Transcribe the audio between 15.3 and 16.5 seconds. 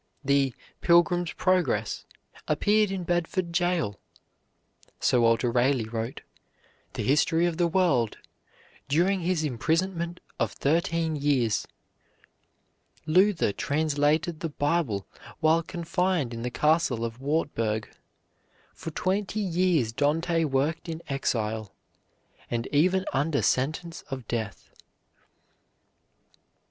while confined in the